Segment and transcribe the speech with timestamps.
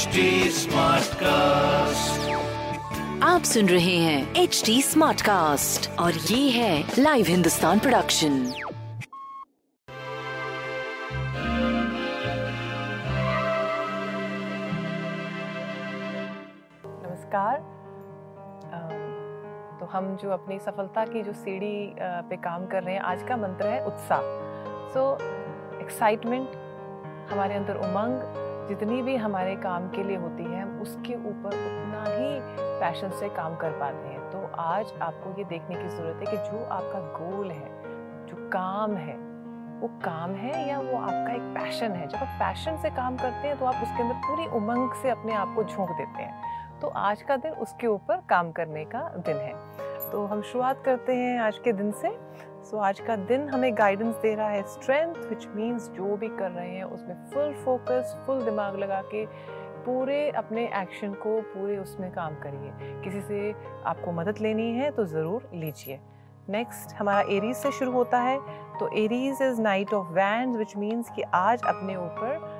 [0.00, 0.20] HD
[1.20, 2.28] cast
[3.24, 8.32] आप सुन रहे हैं एच डी स्मार्ट कास्ट और ये है लाइव हिंदुस्तान प्रोडक्शन
[17.04, 17.58] नमस्कार।
[19.80, 21.94] तो हम जो अपनी सफलता की जो सीढ़ी
[22.30, 24.20] पे काम कर रहे हैं आज का मंत्र है उत्साह।
[24.94, 25.12] सो
[25.80, 26.56] एक्साइटमेंट
[27.32, 28.39] हमारे अंदर उमंग
[28.70, 32.28] जितनी भी हमारे काम के लिए होती है हम उसके ऊपर उतना ही
[32.80, 36.50] पैशन से काम कर पाते हैं। तो आज आपको ये देखने की ज़रूरत है कि
[36.50, 37.66] जो आपका गोल है,
[38.26, 39.16] जो काम है,
[39.80, 42.06] वो काम है या वो आपका एक पैशन है?
[42.08, 45.34] जब आप पैशन से काम करते हैं तो आप उसके अंदर पूरी उमंग से अपने
[45.34, 49.36] आप को झोंक देते हैं। तो आज का दिन उसके ऊपर काम करने का दिन
[49.36, 49.52] है।
[50.10, 52.08] तो हम शुरुआत करते हैं आज के दिन से।
[52.62, 56.50] सो आज का दिन हमें गाइडेंस दे रहा है स्ट्रेंथ विच मीन्स जो भी कर
[56.50, 59.24] रहे हैं, उसमें फुल फोकस फुल दिमाग लगा के
[59.84, 62.72] पूरे अपने एक्शन को पूरे उसमें काम करिए।
[63.04, 63.52] किसी से
[63.86, 65.98] आपको मदद लेनी है तो ज़रूर लीजिए।
[66.48, 68.38] नेक्स्ट हमारा एरीज से शुरू होता है।
[68.78, 72.58] तो Aries is knight of wand which means कि आज अपने ऊपर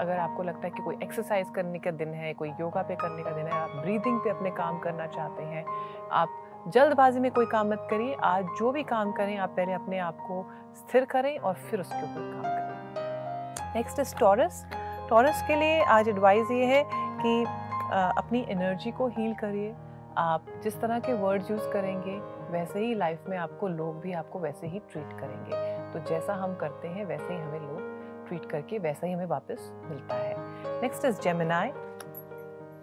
[0.00, 3.22] अगर आपको लगता है कि कोई एक्सरसाइज करने का दिन है, कोई योगा पे करने
[3.22, 5.64] का दिन है, आप ब्रीदिंग पे अपने काम करना चाहते हैं,
[6.12, 9.98] आप जल्दबाजी में कोई काम मत करिए। आज जो भी काम करें आप पहले अपने
[9.98, 10.44] आप को
[10.76, 14.64] स्थिर करें और फिर उसके ऊपर काम करें। नेक्स्ट इज़ टॉरस
[15.10, 19.74] टॉरस के लिए आज एडवाइस ये है कि अ, अपनी एनर्जी को हील करिए।
[20.18, 22.18] आप जिस तरह के वर्ड्स यूज़ करेंगे
[22.50, 26.54] वैसे ही लाइफ में आपको लोग भी आपको वैसे ही ट्रीट करेंगे। तो जैसा हम
[26.54, 30.34] करते हैं वैसे ही हमें लोग ट्रीट करके वैसा ही हमें वापस मिलता है।
[30.82, 31.72] नेक्स्ट इज़ जेमिनाई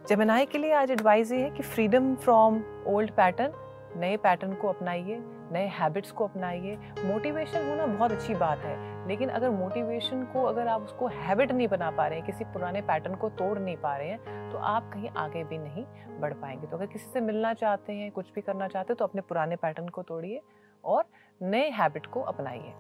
[0.08, 3.54] जेमिनाई के लिए आज एडवाइस ये है कि फ्रीडम फ्रॉम ओल्ड पैटर्न
[3.96, 5.18] नए पैटर्न को अपनाइए,
[5.52, 10.68] नए हैबिट्स को अपनाइए। मोटिवेशन होना बहुत अच्छी बात है, लेकिन अगर मोटिवेशन को, अगर
[10.68, 13.96] आप उसको हैबिट नहीं बना पा रहे हैं, किसी पुराने पैटर्न को तोड़ नहीं पा
[13.98, 15.86] रहे हैं तो आप कहीं आगे भी नहीं
[16.20, 19.06] बढ़ पाएँगे। तो अगर किसी से मिलना चाहते हैं, कुछ भी करना चाहते हैं तो
[19.06, 20.42] अपने पुराने पैटर्न को तोड़िए
[20.84, 21.04] और
[21.42, 22.74] नए हैबिट को अपनाइए।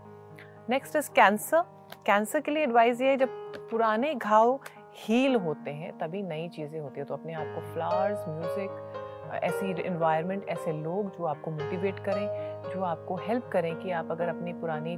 [0.70, 1.64] Next is cancer.
[2.06, 3.30] कैंसर के लिए एडवाइस ये है, जब
[3.72, 4.60] पुराने घाव
[4.98, 8.95] हील होते हैं, तभी नई चीज़ें होती है तो अपने आप को फ्लावर्स, म्यूज़िक
[9.34, 12.28] ऐसी इन्वायरमेंट ऐसे लोग जो आपको मोटिवेट करें,
[12.74, 14.98] जो आपको हेल्प करें कि आप अगर अपनी पुरानी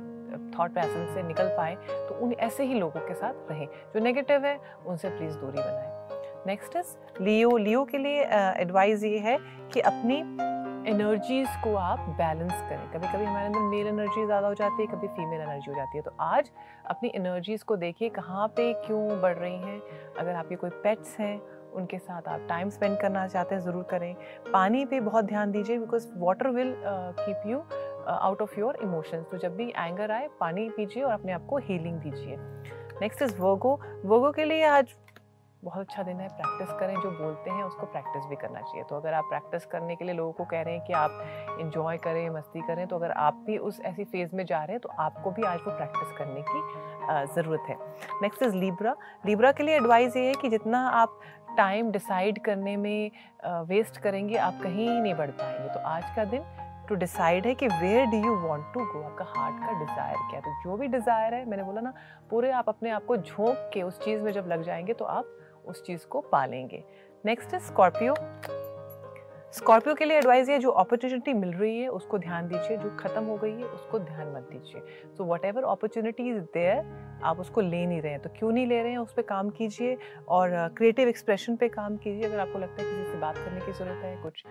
[0.57, 1.75] थॉट पैसन से निकल पाए
[2.07, 5.95] तो उन ऐसे ही लोगों के साथ रहें, जो नेगेटिव है, उनसे प्लीज़ दूरी बनाएँ।
[6.47, 8.21] नेक्स्ट इज़ लियो लियो के लिए
[8.61, 9.38] एडवाइस ये है
[9.73, 10.19] कि अपनी
[10.85, 14.88] एनर्जीज को आप बैलेंस करें। कभी कभी हमारे अंदर मेल एनर्जी ज़्यादा हो जाती है,
[14.88, 16.51] कभी फीमेल एनर्जी हो जाती है। तो आज
[16.85, 19.81] अपनी एनर्जीज को देखिए, कहाँ पे क्यों बढ़ रही हैं?
[20.19, 21.38] अगर आपके कोई पेट्स हैं
[21.73, 24.13] उनके साथ आप टाइम स्पेंड करना चाहते हैं, ज़रूर करें।
[24.53, 26.73] पानी पे बहुत ध्यान दीजिए because water will
[27.19, 27.63] keep you
[28.09, 31.57] out of your emotions तो जब भी एंगर आए, पानी पीजिए और अपने आप को
[31.59, 32.38] हीलिंग दीजिए।
[33.01, 34.95] नेक्स्ट इज़ वर्गो वर्गो के लिए आज
[35.63, 38.95] बहुत अच्छा दिन है। प्रैक्टिस करें जो बोलते हैं, उसको प्रैक्टिस भी करना चाहिए। तो
[38.95, 42.29] अगर आप प्रैक्टिस करने के लिए लोगों को कह रहे हैं कि आप इंजॉय करें,
[42.29, 45.31] मस्ती करें तो अगर आप भी उस ऐसी फ़ेज़ में जा रहे हैं तो आपको
[45.31, 47.77] भी आज वो प्रैक्टिस करने की ज़रूरत है।
[48.22, 48.95] नेक्स्ट इज़ लीब्रा
[49.25, 51.19] लीब्रा के लिए एडवाइस ये है कि जितना आप
[51.57, 53.12] टाइम डिसाइड करने में
[53.66, 56.44] वेस्ट करेंगे, आप कहीं नहीं बढ़ पाएँगे। तो आज का दिन
[56.90, 60.35] टू डिसाइड है कि where do you want to go आपका हार्ट का डिज़ायर क्या
[60.35, 60.41] है?
[60.41, 61.94] तो जो भी डिज़ायर है, मैंने बोला ना,
[62.29, 65.38] पूरे आप अपने आप को झोंक के उस चीज़ में जब लग जाएँगे तो आप
[65.66, 66.84] उस चीज़ को पालेंगे।
[67.25, 68.13] नेक्स्ट है स्कॉर्पियो
[69.53, 73.23] स्कॉर्पियो के लिए एडवाइस ये जो अपॉर्चुनिटी मिल रही है उसको ध्यान दीजिए जो खत्म
[73.25, 74.81] हो गई है उसको ध्यान मत दीजिए।
[75.17, 78.81] So whatever opportunity is there आप उसको ले नहीं रहे हैं तो क्यों नहीं ले
[78.81, 79.97] रहे हैं उस पर काम कीजिए
[80.29, 83.71] और क्रिएटिव एक्सप्रेशन पे काम कीजिए। अगर आपको लगता है किसी से बात करने की
[83.71, 84.44] ज़रूरत है कुछ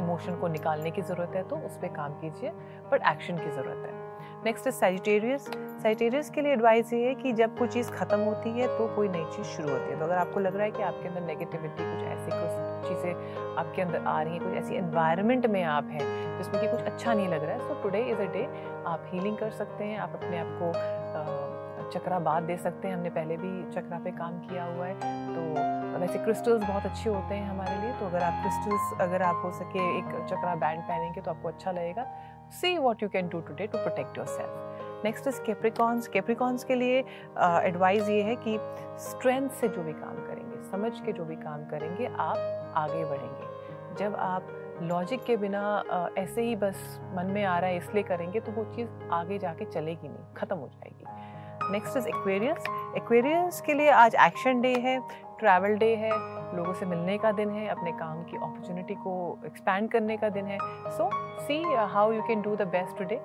[0.00, 2.50] इमोशन uh, को निकालने की ज़रूरत है तो उस पर काम कीजिए
[2.92, 3.99] बट एक्शन की ज़रूरत है।
[4.44, 5.46] नेक्स्ट इज़ सैजिटेरियस
[5.82, 9.08] सैजिटेरियस के लिए एडवाइस ये है कि जब कोई चीज़ खत्म होती है तो कोई
[9.08, 11.84] नई चीज़ शुरू होती है। तो अगर आपको लग रहा है कि आपके अंदर नेगेटिविटी
[11.84, 16.38] कुछ ऐसी कुछ चीज़ें आपके अंदर आ रही हैं, कुछ ऐसी एनवायरनमेंट में आप हैं
[16.38, 18.46] जिसमें कि कुछ अच्छा नहीं लग रहा है so today is a day
[18.86, 23.10] आप हीलिंग कर सकते हैं, आप अपने आप को चक्रा बाद दे सकते हैं। हमने
[23.10, 24.94] पहले भी चक्रा पे काम किया हुआ है
[25.34, 29.42] तो वैसे क्रिस्टल्स बहुत अच्छे होते हैं हमारे लिए तो अगर आप क्रिस्टल्स अगर आप
[29.44, 32.06] हो सके एक चक्रा बैंड पहनेंगे तो आपको अच्छा लगेगा।
[32.52, 36.98] See what you can do today to protect yourself next is Capricorns Capricorns के लिए
[36.98, 38.58] एडवाइस uh, ये है कि
[39.00, 43.94] स्ट्रेंथ से जो भी काम करेंगे समझ के जो भी काम करेंगे आप आगे बढ़ेंगे।
[43.98, 44.48] जब आप
[44.82, 48.52] लॉजिक के बिना uh, ऐसे ही बस मन में आ रहा है इसलिए करेंगे तो
[48.52, 52.64] वो चीज़ आगे जाके चलेगी नहीं ख़त्म हो जाएगी। नेक्स्ट इज़ एक्वेरियंस
[52.96, 54.98] एक्वेरियंस के लिए आज एक्शन डे है
[55.40, 56.10] ट्रैवल डे है
[56.54, 59.12] लोगों से मिलने का दिन है अपने काम की अपॉर्चुनिटी को
[59.46, 60.58] एक्सपैंड करने का दिन है।
[60.90, 61.08] So
[61.40, 61.62] see
[61.92, 63.20] how you can do the best today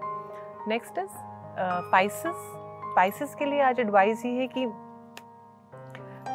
[0.68, 4.66] next is Pisces Pisces के लिए आज एडवाइस ये है कि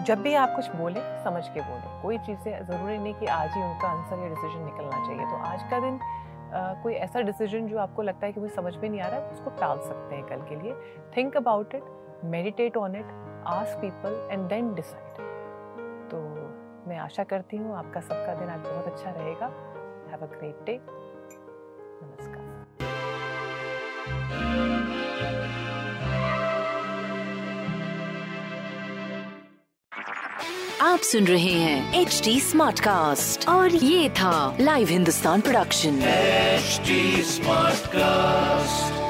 [0.06, 3.62] जब भी आप कुछ बोलें समझ के बोलें। कोई चीज़ें ज़रूरी नहीं कि आज ही
[3.62, 6.00] उनका आंसर या डिसीज़न निकलना चाहिए। तो आज का दिन
[6.50, 9.20] Uh, कोई ऐसा डिसीज़न जो आपको लगता है कि मुझे समझ में नहीं आ रहा
[9.20, 10.72] है उसको टाल सकते हैं कल के लिए।
[11.16, 11.84] Think about it
[12.24, 13.12] meditate on it
[13.48, 15.29] ask people and then decide
[16.90, 19.46] मैं आशा करती हूँ आपका सबका दिन आज बहुत अच्छा रहेगा।
[20.10, 20.78] हैव अ ग्रेट डे
[22.02, 22.48] नमस्कार।
[30.82, 36.00] आप सुन रहे हैं एच डी स्मार्ट कास्ट और ये था लाइव हिंदुस्तान प्रोडक्शन
[36.58, 36.98] HD
[37.34, 39.09] स्मार्ट I'm